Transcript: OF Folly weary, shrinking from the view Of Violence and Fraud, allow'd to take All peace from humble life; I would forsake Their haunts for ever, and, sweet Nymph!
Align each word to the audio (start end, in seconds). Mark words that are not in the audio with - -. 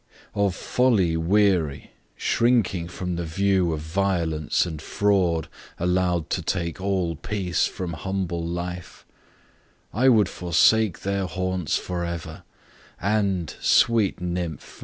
OF 0.33 0.55
Folly 0.55 1.15
weary, 1.15 1.91
shrinking 2.15 2.87
from 2.87 3.17
the 3.17 3.23
view 3.23 3.71
Of 3.71 3.81
Violence 3.81 4.65
and 4.65 4.81
Fraud, 4.81 5.47
allow'd 5.77 6.31
to 6.31 6.41
take 6.41 6.81
All 6.81 7.15
peace 7.15 7.67
from 7.67 7.93
humble 7.93 8.43
life; 8.43 9.05
I 9.93 10.09
would 10.09 10.27
forsake 10.27 11.01
Their 11.01 11.27
haunts 11.27 11.77
for 11.77 12.03
ever, 12.03 12.41
and, 12.99 13.53
sweet 13.61 14.19
Nymph! 14.19 14.79